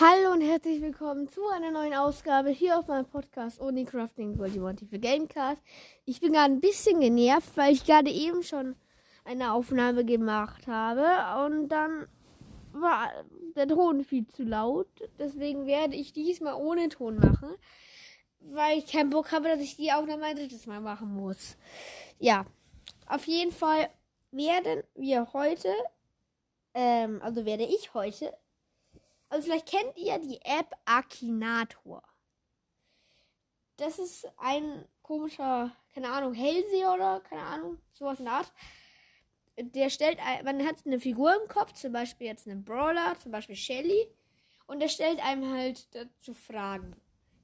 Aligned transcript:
Hallo 0.00 0.32
und 0.32 0.40
herzlich 0.40 0.80
willkommen 0.80 1.28
zu 1.28 1.46
einer 1.48 1.70
neuen 1.70 1.92
Ausgabe 1.92 2.48
hier 2.48 2.78
auf 2.78 2.86
meinem 2.86 3.04
Podcast 3.04 3.60
Only 3.60 3.84
Crafting 3.84 4.38
World 4.38 4.54
You 4.54 4.62
Want 4.62 4.80
für 4.80 4.98
Gamecast. 4.98 5.60
Ich 6.06 6.22
bin 6.22 6.32
gerade 6.32 6.54
ein 6.54 6.60
bisschen 6.62 7.00
genervt, 7.00 7.54
weil 7.54 7.74
ich 7.74 7.84
gerade 7.84 8.08
eben 8.08 8.42
schon 8.42 8.76
eine 9.26 9.52
Aufnahme 9.52 10.06
gemacht 10.06 10.66
habe 10.66 11.44
und 11.44 11.68
dann 11.68 12.08
war 12.72 13.12
der 13.54 13.68
Ton 13.68 14.02
viel 14.02 14.26
zu 14.26 14.42
laut. 14.42 14.88
Deswegen 15.18 15.66
werde 15.66 15.96
ich 15.96 16.14
diesmal 16.14 16.54
ohne 16.54 16.88
Ton 16.88 17.18
machen, 17.18 17.54
weil 18.40 18.78
ich 18.78 18.86
keinen 18.86 19.10
Bock 19.10 19.32
habe, 19.32 19.50
dass 19.50 19.60
ich 19.60 19.76
die 19.76 19.92
Aufnahme 19.92 20.24
ein 20.24 20.36
drittes 20.36 20.66
Mal 20.66 20.80
machen 20.80 21.12
muss. 21.12 21.58
Ja, 22.18 22.46
auf 23.06 23.26
jeden 23.26 23.52
Fall 23.52 23.90
werden 24.30 24.82
wir 24.94 25.30
heute, 25.34 25.68
ähm, 26.72 27.20
also 27.20 27.44
werde 27.44 27.64
ich 27.64 27.92
heute 27.92 28.32
also 29.30 29.44
vielleicht 29.44 29.68
kennt 29.68 29.96
ihr 29.96 30.18
die 30.18 30.40
App 30.42 30.76
Akinator. 30.84 32.02
Das 33.76 33.98
ist 33.98 34.30
ein 34.36 34.84
komischer, 35.02 35.74
keine 35.94 36.10
Ahnung, 36.10 36.34
Hellseher 36.34 36.92
oder 36.92 37.20
keine 37.20 37.42
Ahnung, 37.42 37.78
sowas 37.92 38.18
in 38.18 38.26
der 38.26 38.34
Art. 38.34 38.52
Der 39.56 39.88
stellt, 39.88 40.18
man 40.44 40.66
hat 40.66 40.84
eine 40.84 41.00
Figur 41.00 41.34
im 41.40 41.48
Kopf, 41.48 41.72
zum 41.72 41.92
Beispiel 41.92 42.26
jetzt 42.26 42.46
einen 42.46 42.64
Brawler, 42.64 43.18
zum 43.18 43.32
Beispiel 43.32 43.56
Shelly. 43.56 44.06
Und 44.66 44.80
der 44.80 44.88
stellt 44.88 45.24
einem 45.24 45.50
halt 45.50 45.94
dazu 45.94 46.34
Fragen. 46.34 46.94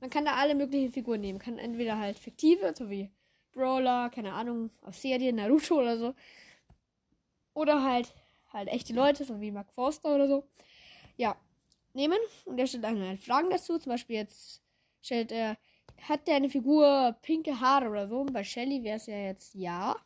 Man 0.00 0.10
kann 0.10 0.24
da 0.24 0.34
alle 0.34 0.54
möglichen 0.54 0.92
Figuren 0.92 1.20
nehmen. 1.20 1.38
Kann 1.38 1.58
entweder 1.58 1.98
halt 1.98 2.18
fiktive, 2.18 2.74
so 2.76 2.90
wie 2.90 3.10
Brawler, 3.52 4.10
keine 4.10 4.32
Ahnung, 4.32 4.70
aus 4.82 5.00
Serien, 5.02 5.36
Naruto 5.36 5.78
oder 5.78 5.98
so. 5.98 6.14
Oder 7.54 7.82
halt, 7.82 8.14
halt 8.52 8.68
echte 8.68 8.92
Leute, 8.92 9.24
so 9.24 9.40
wie 9.40 9.50
Mark 9.50 9.72
Forster 9.72 10.14
oder 10.14 10.28
so. 10.28 10.46
Ja, 11.16 11.36
nehmen 11.96 12.18
und 12.44 12.58
er 12.58 12.66
stellt 12.66 12.84
dann 12.84 13.00
halt 13.00 13.20
Fragen 13.20 13.50
dazu. 13.50 13.78
Zum 13.78 13.90
Beispiel 13.90 14.16
jetzt 14.16 14.62
stellt 15.02 15.32
er, 15.32 15.56
hat 16.02 16.26
der 16.28 16.36
eine 16.36 16.50
Figur 16.50 17.16
pinke 17.22 17.60
Haare 17.60 17.88
oder 17.88 18.08
so? 18.08 18.20
Und 18.20 18.32
bei 18.32 18.44
Shelly 18.44 18.82
wäre 18.84 18.96
es 18.96 19.06
ja 19.06 19.16
jetzt 19.16 19.54
ja. 19.54 19.96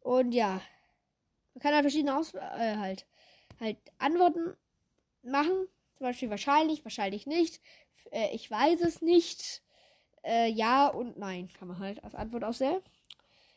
Und 0.00 0.32
ja, 0.32 0.60
man 1.54 1.62
kann 1.62 1.74
halt 1.74 1.84
verschiedene 1.84 2.16
Aus 2.16 2.34
äh, 2.34 2.76
halt, 2.76 3.06
halt 3.60 3.78
Antworten 3.98 4.56
machen. 5.22 5.68
Zum 5.94 6.06
Beispiel 6.06 6.30
wahrscheinlich, 6.30 6.84
wahrscheinlich 6.84 7.26
nicht. 7.26 7.60
Äh, 8.10 8.34
ich 8.34 8.50
weiß 8.50 8.80
es 8.80 9.02
nicht. 9.02 9.62
Äh, 10.24 10.50
ja 10.50 10.88
und 10.88 11.18
nein 11.18 11.48
kann 11.58 11.68
man 11.68 11.78
halt 11.78 12.02
als 12.02 12.14
Antwort 12.14 12.44
auswählen. 12.44 12.82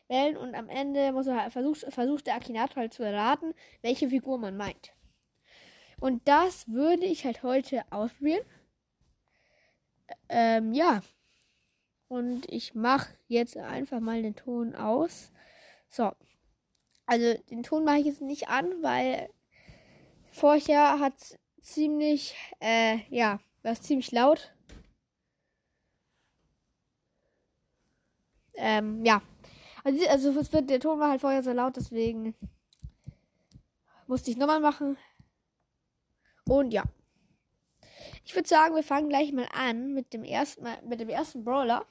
Und 0.08 0.54
am 0.54 0.68
Ende 0.68 1.10
muss 1.12 1.26
er 1.26 1.40
halt 1.40 1.52
versucht, 1.54 1.86
versucht 1.88 2.26
der 2.26 2.34
Akinator 2.34 2.82
halt 2.82 2.92
zu 2.92 3.02
erraten, 3.02 3.54
welche 3.80 4.10
Figur 4.10 4.36
man 4.36 4.58
meint. 4.58 4.92
Und 6.02 6.26
das 6.26 6.66
würde 6.66 7.04
ich 7.04 7.24
halt 7.24 7.44
heute 7.44 7.84
ausprobieren. 7.90 8.44
Ähm, 10.28 10.74
ja. 10.74 11.00
Und 12.08 12.44
ich 12.50 12.74
mache 12.74 13.14
jetzt 13.28 13.56
einfach 13.56 14.00
mal 14.00 14.20
den 14.20 14.34
Ton 14.34 14.74
aus. 14.74 15.30
So. 15.88 16.10
Also 17.06 17.40
den 17.50 17.62
Ton 17.62 17.84
mache 17.84 17.98
ich 17.98 18.06
jetzt 18.06 18.20
nicht 18.20 18.48
an, 18.48 18.82
weil 18.82 19.30
vorher 20.32 20.98
hat 20.98 21.38
ziemlich, 21.60 22.34
äh, 22.58 22.98
ja, 23.08 23.38
war 23.62 23.76
ziemlich 23.76 24.10
laut. 24.10 24.52
Ähm, 28.54 29.04
ja. 29.04 29.22
Also, 29.84 30.04
also 30.08 30.40
es 30.40 30.52
wird, 30.52 30.68
der 30.68 30.80
Ton 30.80 30.98
war 30.98 31.10
halt 31.10 31.20
vorher 31.20 31.44
so 31.44 31.52
laut, 31.52 31.76
deswegen 31.76 32.34
musste 34.08 34.32
ich 34.32 34.36
nochmal 34.36 34.58
machen. 34.58 34.96
Und 36.48 36.72
ja. 36.72 36.84
Ich 38.24 38.34
würde 38.34 38.48
sagen, 38.48 38.74
wir 38.74 38.82
fangen 38.82 39.08
gleich 39.08 39.32
mal 39.32 39.48
an 39.52 39.94
mit 39.94 40.12
dem 40.12 40.24
ersten, 40.24 40.66
mit 40.86 41.00
dem 41.00 41.08
ersten 41.08 41.44
Brawler. 41.44 41.86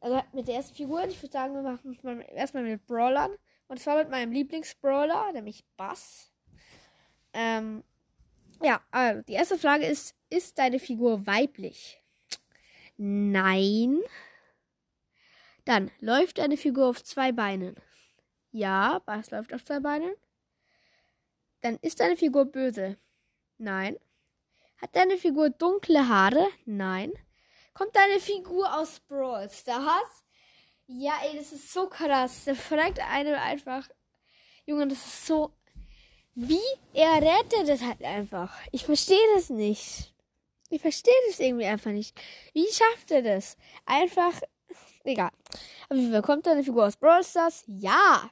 Also 0.00 0.20
mit 0.32 0.48
der 0.48 0.56
ersten 0.56 0.74
Figur. 0.74 1.04
Ich 1.04 1.22
würde 1.22 1.32
sagen, 1.32 1.54
wir 1.54 1.62
machen 1.62 1.98
mal 2.02 2.20
erstmal 2.34 2.64
mit 2.64 2.86
Brawlern. 2.86 3.30
Und 3.68 3.80
zwar 3.80 3.96
mit 3.96 4.10
meinem 4.10 4.32
Lieblingsbrawler, 4.32 5.32
nämlich 5.32 5.64
Bass. 5.76 6.32
Ähm, 7.32 7.84
ja, 8.60 8.82
also 8.90 9.22
die 9.22 9.32
erste 9.32 9.58
Frage 9.58 9.86
ist, 9.86 10.14
ist 10.28 10.58
deine 10.58 10.78
Figur 10.78 11.26
weiblich? 11.26 12.02
Nein. 12.96 14.00
Dann, 15.64 15.90
läuft 16.00 16.38
deine 16.38 16.56
Figur 16.56 16.88
auf 16.88 17.02
zwei 17.04 17.32
Beinen? 17.32 17.76
Ja, 18.50 19.00
Bass 19.06 19.30
läuft 19.30 19.54
auf 19.54 19.64
zwei 19.64 19.80
Beinen. 19.80 20.12
Dann 21.60 21.78
ist 21.80 22.00
deine 22.00 22.16
Figur 22.16 22.44
böse? 22.44 22.98
Nein. 23.62 23.96
Hat 24.78 24.96
deine 24.96 25.16
Figur 25.16 25.48
dunkle 25.50 26.08
Haare? 26.08 26.48
Nein. 26.64 27.12
Kommt 27.74 27.94
deine 27.94 28.18
Figur 28.18 28.76
aus 28.76 28.98
Brawl 28.98 29.48
Stars? 29.50 30.24
Ja, 30.88 31.12
ey, 31.24 31.38
das 31.38 31.52
ist 31.52 31.72
so 31.72 31.88
krass. 31.88 32.44
Der 32.44 32.56
fragt 32.56 32.98
einem 32.98 33.36
einfach. 33.36 33.88
Junge, 34.66 34.88
das 34.88 34.98
ist 34.98 35.26
so. 35.28 35.52
Wie 36.34 36.58
er 36.92 37.22
rettet 37.22 37.68
das 37.68 37.82
halt 37.82 38.02
einfach. 38.02 38.52
Ich 38.72 38.84
verstehe 38.84 39.34
das 39.36 39.48
nicht. 39.48 40.12
Ich 40.68 40.82
verstehe 40.82 41.14
das 41.28 41.38
irgendwie 41.38 41.66
einfach 41.66 41.92
nicht. 41.92 42.20
Wie 42.52 42.66
schafft 42.66 43.12
er 43.12 43.22
das? 43.22 43.56
Einfach. 43.86 44.40
Egal. 45.04 45.30
Aber 45.88 46.00
wie 46.00 46.22
kommt 46.22 46.48
deine 46.48 46.64
Figur 46.64 46.86
aus 46.86 46.96
Brawl 46.96 47.22
Stars? 47.22 47.62
Ja. 47.68 48.28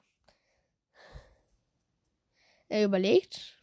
Er 2.69 2.85
überlegt. 2.85 3.60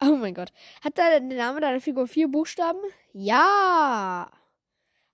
Oh 0.00 0.16
mein 0.16 0.34
Gott. 0.34 0.52
Hat 0.82 0.98
der 0.98 1.20
Name 1.20 1.60
deiner 1.60 1.80
Figur 1.80 2.06
vier 2.06 2.28
Buchstaben? 2.28 2.80
Ja. 3.12 4.30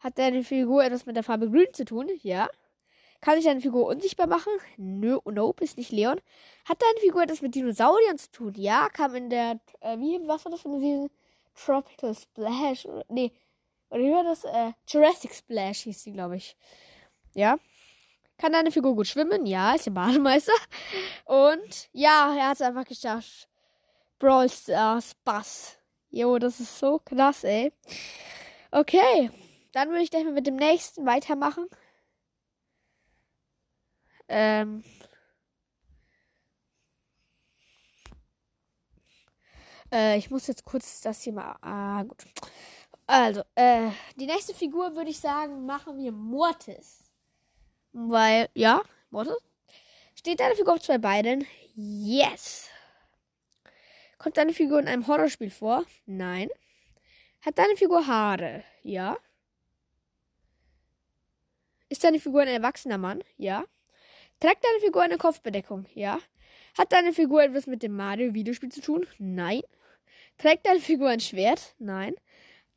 Hat 0.00 0.18
deine 0.18 0.42
Figur 0.42 0.84
etwas 0.84 1.06
mit 1.06 1.14
der 1.16 1.22
Farbe 1.22 1.48
grün 1.48 1.72
zu 1.72 1.84
tun? 1.84 2.08
Ja. 2.22 2.48
Kann 3.20 3.38
ich 3.38 3.44
deine 3.44 3.60
Figur 3.60 3.86
unsichtbar 3.86 4.26
machen? 4.26 4.52
Nö, 4.76 5.18
nope, 5.24 5.62
ist 5.62 5.78
nicht 5.78 5.92
Leon. 5.92 6.20
Hat 6.64 6.82
deine 6.82 7.00
Figur 7.00 7.22
etwas 7.22 7.40
mit 7.40 7.54
Dinosauriern 7.54 8.18
zu 8.18 8.32
tun? 8.32 8.54
Ja, 8.56 8.88
kam 8.88 9.14
in 9.14 9.30
der, 9.30 9.60
äh, 9.80 9.96
wie, 9.98 10.20
was 10.26 10.44
war 10.44 10.50
das 10.50 10.62
für 10.62 10.68
eine 10.68 10.80
Season? 10.80 11.10
Tropical 11.54 12.14
Splash, 12.16 12.86
oder, 12.86 13.04
nee, 13.08 13.30
oder 13.90 14.00
wie 14.00 14.10
war 14.10 14.24
das? 14.24 14.42
Äh, 14.44 14.72
Jurassic 14.88 15.34
Splash 15.34 15.82
hieß 15.82 16.02
die, 16.02 16.12
glaube 16.12 16.36
ich. 16.36 16.56
Ja. 17.34 17.58
Kann 18.38 18.52
deine 18.52 18.72
Figur 18.72 18.96
gut 18.96 19.06
schwimmen? 19.06 19.46
Ja, 19.46 19.74
ist 19.74 19.86
der 19.86 19.92
Bademeister. 19.92 20.54
Und 21.26 21.90
ja, 21.92 22.34
er 22.36 22.48
hat 22.48 22.54
es 22.54 22.62
einfach 22.62 22.86
geschafft. 22.86 23.48
Brawl 24.22 24.48
Stars 24.48 25.16
Bass. 25.24 25.76
Jo, 26.10 26.38
das 26.38 26.60
ist 26.60 26.78
so 26.78 27.00
krass, 27.00 27.42
ey. 27.42 27.72
Okay, 28.70 29.30
dann 29.72 29.88
würde 29.88 30.04
ich 30.04 30.12
gleich 30.12 30.22
mal 30.22 30.32
mit 30.32 30.46
dem 30.46 30.54
nächsten 30.54 31.04
weitermachen. 31.04 31.66
Ähm. 34.28 34.84
Äh, 39.92 40.18
ich 40.18 40.30
muss 40.30 40.46
jetzt 40.46 40.64
kurz 40.64 41.00
das 41.00 41.22
hier 41.22 41.32
mal. 41.32 41.56
Ah, 41.60 42.04
gut. 42.04 42.24
Also, 43.08 43.42
äh, 43.56 43.90
die 44.14 44.26
nächste 44.26 44.54
Figur 44.54 44.94
würde 44.94 45.10
ich 45.10 45.18
sagen, 45.18 45.66
machen 45.66 45.98
wir 45.98 46.12
Mortis. 46.12 47.10
Weil, 47.92 48.48
ja, 48.54 48.82
Mortis. 49.10 49.34
Steht 50.14 50.38
deine 50.38 50.54
Figur 50.54 50.74
auf 50.74 50.80
zwei 50.80 50.98
Beinen? 50.98 51.44
Yes. 51.74 52.71
Kommt 54.22 54.36
deine 54.36 54.52
Figur 54.52 54.78
in 54.78 54.86
einem 54.86 55.08
Horrorspiel 55.08 55.50
vor? 55.50 55.84
Nein. 56.06 56.48
Hat 57.40 57.58
deine 57.58 57.74
Figur 57.74 58.06
Haare? 58.06 58.62
Ja. 58.84 59.18
Ist 61.88 62.04
deine 62.04 62.20
Figur 62.20 62.42
ein 62.42 62.48
erwachsener 62.48 62.98
Mann? 62.98 63.24
Ja. 63.36 63.64
Trägt 64.38 64.64
deine 64.64 64.78
Figur 64.78 65.02
eine 65.02 65.18
Kopfbedeckung? 65.18 65.86
Ja. 65.94 66.20
Hat 66.78 66.92
deine 66.92 67.12
Figur 67.12 67.42
etwas 67.42 67.66
mit 67.66 67.82
dem 67.82 67.96
Mario-Videospiel 67.96 68.70
zu 68.70 68.80
tun? 68.80 69.08
Nein. 69.18 69.62
Trägt 70.38 70.66
deine 70.66 70.78
Figur 70.78 71.08
ein 71.08 71.20
Schwert? 71.20 71.74
Nein. 71.80 72.14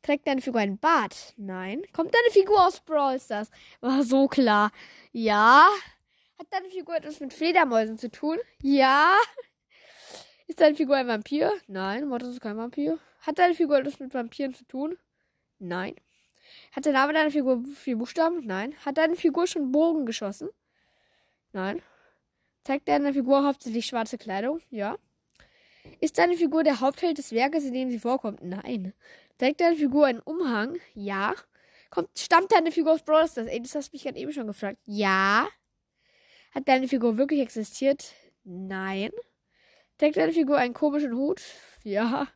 Trägt 0.02 0.26
deine 0.26 0.40
Figur 0.40 0.60
ein 0.60 0.78
Bart? 0.78 1.32
Nein. 1.36 1.84
Kommt 1.92 2.12
deine 2.12 2.32
Figur 2.32 2.66
aus 2.66 2.80
Brawl 2.80 3.20
Stars? 3.20 3.52
War 3.80 4.02
so 4.02 4.26
klar. 4.26 4.72
Ja. 5.12 5.68
Hat 6.40 6.46
deine 6.50 6.70
Figur 6.70 6.96
etwas 6.96 7.20
mit 7.20 7.32
Fledermäusen 7.32 7.98
zu 7.98 8.10
tun? 8.10 8.36
Ja. 8.62 9.16
Ist 10.46 10.60
deine 10.60 10.76
Figur 10.76 10.96
ein 10.96 11.08
Vampir? 11.08 11.52
Nein, 11.66 12.06
Mortis 12.06 12.28
ist 12.28 12.40
kein 12.40 12.56
Vampir. 12.56 12.98
Hat 13.20 13.38
deine 13.38 13.54
Figur 13.54 13.78
etwas 13.78 13.98
mit 13.98 14.14
Vampiren 14.14 14.54
zu 14.54 14.64
tun? 14.64 14.96
Nein. 15.58 15.96
Hat 16.72 16.84
der 16.84 16.92
Name 16.92 17.12
deiner 17.12 17.30
Figur 17.30 17.64
vier 17.74 17.96
Buchstaben? 17.96 18.46
Nein. 18.46 18.74
Hat 18.84 18.96
deine 18.96 19.16
Figur 19.16 19.46
schon 19.46 19.72
Bogen 19.72 20.06
geschossen? 20.06 20.48
Nein. 21.52 21.82
Zeigt 22.62 22.88
deine 22.88 23.12
Figur 23.12 23.44
hauptsächlich 23.44 23.86
schwarze 23.86 24.18
Kleidung? 24.18 24.60
Ja. 24.70 24.96
Ist 26.00 26.18
deine 26.18 26.36
Figur 26.36 26.62
der 26.62 26.80
Hauptheld 26.80 27.18
des 27.18 27.32
Werkes, 27.32 27.64
in 27.64 27.72
dem 27.72 27.90
sie 27.90 27.98
vorkommt? 27.98 28.42
Nein. 28.42 28.92
Zeigt 29.38 29.60
deine 29.60 29.76
Figur 29.76 30.06
einen 30.06 30.20
Umhang? 30.20 30.78
Ja. 30.94 31.34
Kommt, 31.90 32.16
stammt 32.18 32.52
deine 32.52 32.72
Figur 32.72 32.92
aus 32.92 33.02
Brawl 33.02 33.28
Stars? 33.28 33.46
Ey, 33.48 33.60
das 33.60 33.74
hast 33.74 33.92
du 33.92 33.96
mich 33.96 34.04
gerade 34.04 34.18
eben 34.18 34.32
schon 34.32 34.46
gefragt. 34.46 34.78
Ja. 34.86 35.48
Hat 36.52 36.68
deine 36.68 36.88
Figur 36.88 37.16
wirklich 37.16 37.40
existiert? 37.40 38.14
Nein. 38.44 39.10
Trägt 39.98 40.16
deine 40.16 40.32
Figur 40.32 40.58
einen 40.58 40.74
komischen 40.74 41.14
Hut? 41.14 41.42
Ja. 41.84 42.28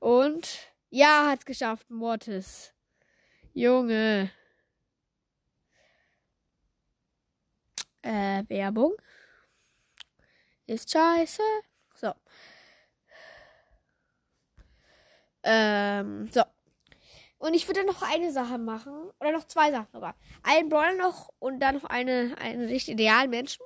Und 0.00 0.70
Ja, 0.90 1.28
hat's 1.30 1.44
geschafft, 1.44 1.90
Mortis. 1.90 2.72
Junge. 3.54 4.30
Äh, 8.02 8.44
Werbung. 8.48 8.94
Ist 10.66 10.90
scheiße. 10.90 11.42
So. 11.94 12.12
Ähm, 15.42 16.28
so. 16.32 16.42
Und 17.38 17.54
ich 17.54 17.66
würde 17.68 17.84
noch 17.84 18.02
eine 18.02 18.32
Sache 18.32 18.58
machen. 18.58 19.10
Oder 19.20 19.32
noch 19.32 19.46
zwei 19.46 19.70
Sachen 19.70 19.88
sogar. 19.92 20.14
Einen 20.42 20.68
Brawler 20.68 20.94
noch 20.94 21.30
und 21.38 21.60
dann 21.60 21.76
noch 21.76 21.84
eine, 21.84 22.36
einen 22.40 22.66
richtig 22.66 22.94
idealen 22.94 23.30
Menschen. 23.30 23.64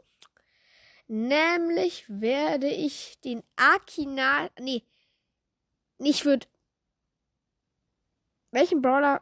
Nämlich 1.13 2.05
werde 2.07 2.69
ich 2.69 3.19
den 3.25 3.43
Akina. 3.57 4.49
Nee. 4.61 4.85
Ich 5.99 6.25
würde. 6.25 6.47
Welchen 8.53 8.81
Brawler? 8.81 9.21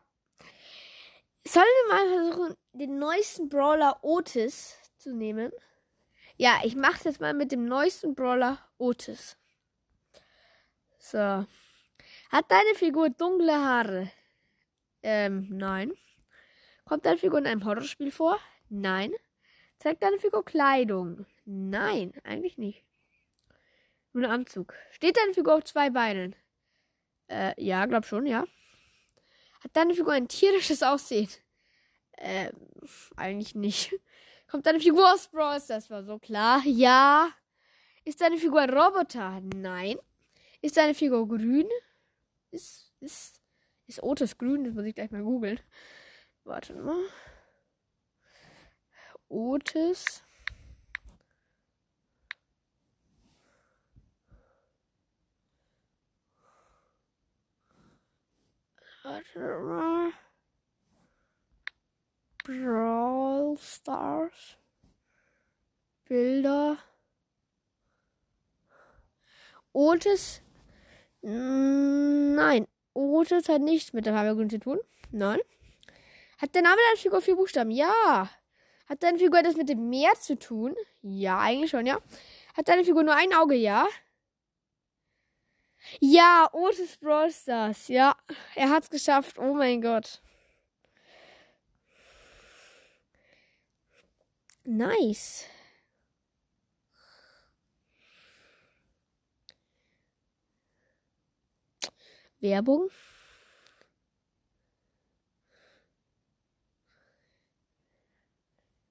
Sollen 1.47 1.65
wir 1.65 1.95
mal 1.95 2.09
versuchen, 2.13 2.57
den 2.75 2.99
neuesten 2.99 3.49
Brawler 3.49 4.01
Otis 4.03 4.77
zu 4.99 5.15
nehmen? 5.15 5.51
Ja, 6.37 6.61
ich 6.63 6.77
mache 6.77 7.09
jetzt 7.09 7.23
mal 7.23 7.33
mit 7.33 7.53
dem 7.53 7.65
neuesten 7.65 8.15
Brawler 8.15 8.59
Otis. 8.77 9.39
So. 10.99 11.19
Hat 11.19 12.51
deine 12.51 12.75
Figur 12.75 13.09
dunkle 13.09 13.65
Haare? 13.65 14.13
Ähm, 15.03 15.49
nein. 15.51 15.95
Kommt 16.85 17.07
deine 17.07 17.17
Figur 17.17 17.39
in 17.39 17.47
einem 17.47 17.65
Horrorspiel 17.65 18.11
vor? 18.11 18.39
Nein. 18.69 19.15
Trägt 19.79 20.03
deine 20.03 20.19
Figur 20.19 20.45
Kleidung? 20.45 21.25
Nein, 21.51 22.13
eigentlich 22.25 22.59
nicht. 22.59 22.85
Nur 24.13 24.25
ein 24.25 24.31
Anzug. 24.31 24.75
Steht 24.91 25.17
deine 25.17 25.33
Figur 25.33 25.55
auf 25.55 25.65
zwei 25.65 25.89
Beinen? 25.89 26.37
Äh, 27.29 27.55
ja, 27.57 27.87
glaub 27.87 28.05
schon, 28.05 28.27
ja. 28.27 28.45
Hat 29.65 29.71
deine 29.73 29.95
Figur 29.95 30.13
ein 30.13 30.29
tierisches 30.29 30.83
Aussehen? 30.83 31.31
Ähm, 32.19 32.53
eigentlich 33.17 33.55
nicht. 33.55 33.95
Kommt 34.51 34.67
deine 34.67 34.79
Figur 34.79 35.11
aus 35.11 35.29
Bros? 35.29 35.69
Das 35.69 35.89
war 35.89 36.05
so 36.05 36.19
klar. 36.19 36.61
Ja. 36.67 37.31
Ist 38.05 38.21
deine 38.21 38.37
Figur 38.37 38.61
ein 38.61 38.71
Roboter? 38.71 39.41
Nein. 39.55 39.99
Ist 40.61 40.77
deine 40.77 40.93
Figur 40.93 41.27
grün? 41.27 41.69
Ist, 42.51 42.93
ist, 43.01 43.41
ist 43.87 44.03
Otis 44.03 44.37
grün? 44.37 44.65
Das 44.65 44.75
muss 44.75 44.85
ich 44.85 44.95
gleich 44.95 45.11
mal 45.11 45.23
googeln. 45.23 45.61
Warte 46.45 46.75
mal. 46.75 47.05
Otis. 49.29 50.23
Warte 59.03 59.59
mal. 59.61 60.13
Brawl 62.45 63.57
Stars. 63.59 64.57
Bilder. 66.07 66.79
Otis. 69.73 70.43
Nein. 71.23 72.67
Otis 72.95 73.49
hat 73.49 73.61
nichts 73.61 73.93
mit 73.93 74.07
der 74.07 74.15
Farbe 74.15 74.49
zu 74.49 74.59
tun. 74.59 74.81
Nein. 75.11 75.41
Hat 76.39 76.55
der 76.55 76.63
Name 76.63 76.77
deiner 76.77 77.01
Figur 77.01 77.21
vier 77.21 77.37
Buchstaben? 77.37 77.71
Ja. 77.71 78.31
Hat 78.89 79.03
deine 79.03 79.19
Figur 79.19 79.39
etwas 79.39 79.57
mit 79.57 79.69
dem 79.69 79.91
Meer 79.91 80.15
zu 80.15 80.39
tun? 80.39 80.75
Ja, 81.03 81.41
eigentlich 81.41 81.71
schon, 81.71 81.87
ja. 81.87 81.99
Hat 82.57 82.69
deine 82.69 82.85
Figur 82.85 83.03
nur 83.03 83.15
ein 83.15 83.35
Auge? 83.35 83.55
Ja. 83.55 83.87
Ja, 86.01 86.49
Otis 86.53 86.97
Brawl 86.99 87.31
Stars. 87.33 87.89
Ja, 87.89 88.17
er 88.55 88.71
hat's 88.71 88.91
geschafft. 88.91 89.39
Oh 89.39 89.55
mein 89.55 89.81
Gott. 89.81 90.21
Nice. 94.65 95.45
Werbung. 102.41 102.91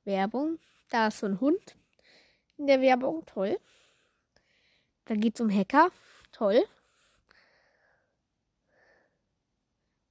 Werbung. 0.03 0.59
Da 0.89 1.07
ist 1.07 1.19
so 1.19 1.27
ein 1.27 1.39
Hund 1.39 1.75
in 2.57 2.67
der 2.67 2.81
Werbung. 2.81 3.25
Toll. 3.25 3.59
Da 5.05 5.15
geht 5.15 5.35
es 5.35 5.41
um 5.41 5.49
Hacker. 5.49 5.91
Toll. 6.31 6.65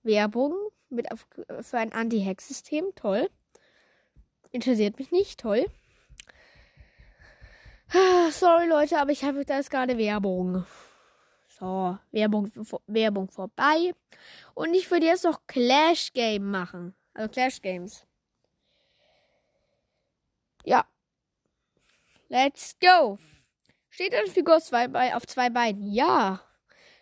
Werbung 0.06 0.54
mit 0.88 1.08
für 1.60 1.78
ein 1.78 1.92
Anti-Hack-System. 1.92 2.94
Toll. 2.94 3.28
Interessiert 4.52 4.98
mich 4.98 5.10
nicht. 5.10 5.40
Toll. 5.40 5.66
Sorry 8.30 8.66
Leute, 8.66 8.98
aber 8.98 9.12
ich 9.12 9.24
habe 9.24 9.44
da 9.44 9.58
ist 9.58 9.70
gerade 9.70 9.98
Werbung. 9.98 10.64
So, 11.48 11.98
Werbung, 12.10 12.50
Werbung 12.86 13.28
vorbei. 13.28 13.94
Und 14.54 14.74
ich 14.74 14.90
würde 14.90 15.06
jetzt 15.06 15.24
noch 15.24 15.46
Clash 15.46 16.12
Game 16.12 16.50
machen. 16.50 16.94
Also 17.14 17.30
Clash 17.30 17.62
Games. 17.62 18.04
Ja. 20.64 20.84
Let's 22.28 22.76
go. 22.80 23.18
Steht 23.88 24.14
eine 24.14 24.26
Figur 24.26 24.60
zwei 24.60 25.14
auf 25.14 25.26
zwei 25.26 25.48
Beinen? 25.48 25.82
Ja. 25.82 26.45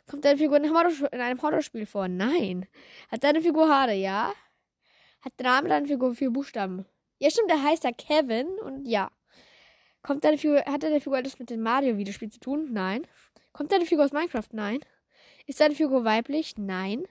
Kommt 0.07 0.25
deine 0.25 0.39
Figur 0.39 0.59
in 0.59 1.21
einem 1.21 1.43
Horrorspiel 1.43 1.87
vor? 1.87 2.09
Nein. 2.09 2.67
Hat 3.11 3.25
deine 3.25 3.41
Figur 3.41 3.69
Haare? 3.69 3.95
Ja. 3.95 4.35
Hat 5.23 5.33
der 5.39 5.47
Name 5.47 5.69
deiner 5.69 5.87
Figur 5.87 6.15
vier 6.15 6.31
Buchstaben? 6.31 6.85
Ja, 7.19 7.31
stimmt, 7.31 7.51
der 7.51 7.63
heißt 7.63 7.85
ja 7.85 7.93
Kevin 7.93 8.49
und 8.59 8.87
ja. 8.87 9.11
Kommt 10.03 10.25
deine 10.25 10.37
Figur, 10.37 10.59
hat 10.67 10.83
deine 10.83 11.01
Figur 11.01 11.19
etwas 11.19 11.39
mit 11.39 11.49
dem 11.49 11.63
Mario-Videospiel 11.63 12.29
zu 12.31 12.41
tun? 12.41 12.73
Nein. 12.73 13.07
Kommt 13.53 13.73
deine 13.73 13.87
Figur 13.87 14.05
aus 14.05 14.13
Minecraft? 14.13 14.49
Nein. 14.53 14.81
Ist 15.47 15.61
deine 15.61 15.75
Figur 15.75 16.05
weiblich? 16.05 16.59
Nein. 16.59 17.05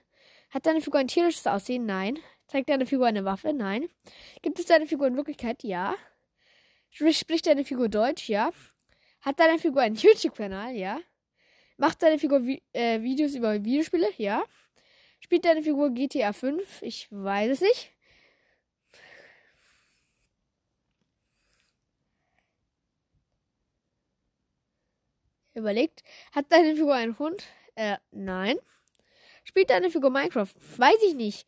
Hat 0.50 0.66
deine 0.66 0.80
Figur 0.80 1.00
ein 1.00 1.08
tierisches 1.08 1.46
Aussehen? 1.48 1.86
Nein. 1.86 2.20
Trägt 2.46 2.68
deine 2.68 2.86
Figur 2.86 3.06
eine 3.06 3.24
Waffe? 3.24 3.52
Nein. 3.52 3.88
Gibt 4.42 4.60
es 4.60 4.66
deine 4.66 4.86
Figur 4.86 5.08
in 5.08 5.16
Wirklichkeit? 5.16 5.64
Ja. 5.64 5.96
Spricht 6.90 7.46
deine 7.48 7.64
Figur 7.64 7.88
Deutsch? 7.88 8.28
Ja. 8.28 8.50
Hat 9.22 9.40
deine 9.40 9.58
Figur 9.58 9.82
einen 9.82 9.96
YouTube-Kanal? 9.96 10.76
Ja. 10.76 11.00
Macht 11.76 12.02
deine 12.02 12.18
Figur 12.18 12.44
Vi 12.46 12.62
äh, 12.72 13.00
Videos 13.02 13.34
über 13.34 13.64
Videospiele? 13.64 14.08
Ja. 14.16 14.44
Spielt 15.20 15.44
deine 15.44 15.62
Figur 15.62 15.90
GTA 15.90 16.32
5? 16.32 16.82
Ich 16.82 17.08
weiß 17.10 17.50
es 17.52 17.60
nicht. 17.60 17.90
Überlegt. 25.54 26.02
Hat 26.32 26.46
deine 26.50 26.74
Figur 26.74 26.94
einen 26.94 27.18
Hund? 27.18 27.44
Äh, 27.76 27.96
nein. 28.10 28.56
Spielt 29.44 29.70
deine 29.70 29.90
Figur 29.90 30.10
Minecraft? 30.10 30.48
Weiß 30.76 31.02
ich 31.06 31.14
nicht. 31.14 31.46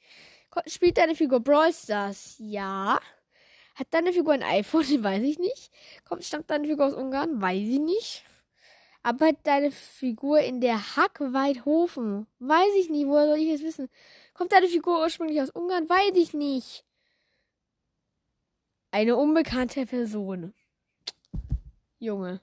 Spielt 0.67 0.99
deine 0.99 1.15
Figur 1.15 1.41
Brawl 1.41 1.73
Stars? 1.73 2.37
Ja. 2.39 3.01
Hat 3.75 3.89
deine 3.91 4.13
Figur 4.13 4.33
ein 4.35 4.43
iPhone? 4.43 4.85
Weiß 5.03 5.23
ich 5.23 5.39
nicht. 5.39 5.71
Kommt, 6.05 6.25
stammt 6.25 6.51
deine 6.51 6.67
Figur 6.67 6.87
aus 6.87 6.95
Ungarn? 6.95 7.41
Weiß 7.41 7.59
ich 7.59 7.79
nicht. 7.79 8.25
Aber 9.07 9.33
deine 9.45 9.71
Figur 9.71 10.41
in 10.41 10.61
der 10.61 10.97
Hackweidhofen? 10.97 12.27
Weiß 12.41 12.75
ich 12.81 12.91
nicht. 12.91 13.07
Woher 13.07 13.27
soll 13.29 13.39
ich 13.39 13.51
es 13.51 13.63
wissen? 13.63 13.89
Kommt 14.35 14.51
deine 14.51 14.67
Figur 14.67 14.99
ursprünglich 14.99 15.41
aus 15.41 15.51
Ungarn? 15.51 15.89
Weiß 15.89 16.17
ich 16.17 16.35
nicht. 16.35 16.85
Eine 18.91 19.15
unbekannte 19.15 19.87
Person. 19.87 20.55
Junge. 22.01 22.41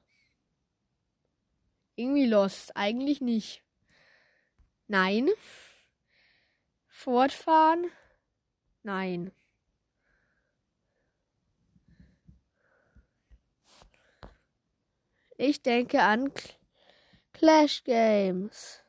Irgendwie 1.98 2.28
lost. 2.28 2.78
Eigentlich 2.78 3.20
nicht. 3.20 3.62
Nein. 4.88 5.30
Fortfahren? 6.88 7.92
Nein. 8.84 9.34
Ich 15.46 15.62
denke 15.62 16.02
an 16.02 16.32
Clash 17.34 17.84
Games. 17.84 18.82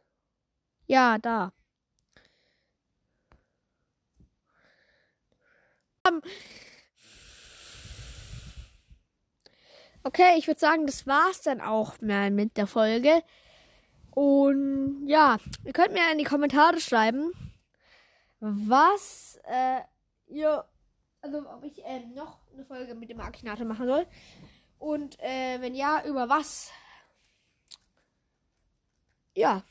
Ja, 0.87 1.19
da. 1.19 1.53
Okay, 10.05 10.39
ich 10.39 10.47
würde 10.47 10.61
sagen, 10.61 10.87
das 10.87 11.09
war's 11.09 11.43
dann 11.43 11.61
auch 11.61 12.01
mal 12.01 12.31
mit 12.31 12.57
der 12.57 12.69
Folge. 12.69 13.25
Und 14.13 15.09
ja, 15.09 15.39
ihr 15.65 15.73
könnt 15.73 15.93
mir 15.93 16.09
in 16.13 16.19
die 16.19 16.25
Kommentare 16.25 16.79
schreiben, 16.79 17.33
was 18.39 19.41
äh, 19.43 19.81
ihr, 20.29 20.65
also 21.21 21.39
ob 21.51 21.65
ich 21.65 21.85
äh, 21.85 22.07
noch 22.15 22.39
eine 22.53 22.65
Folge 22.65 22.95
mit 22.95 23.11
dem 23.11 23.19
Akinator 23.19 23.67
machen 23.67 23.89
soll. 23.89 24.07
Und 24.79 25.19
äh, 25.21 25.61
wenn 25.61 25.75
ja, 25.75 26.05
über 26.05 26.29
was? 26.29 26.71
Ja. 29.37 29.63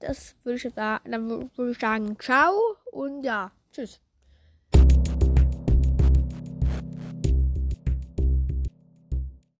das 0.00 0.34
würde 0.44 0.56
ich 0.56 0.74
sagen, 0.74 1.10
dann 1.10 1.50
würde 1.56 1.72
ich 1.72 1.78
sagen, 1.78 2.18
ciao 2.18 2.76
und 2.92 3.22
ja, 3.24 3.50
tschüss. 3.72 4.00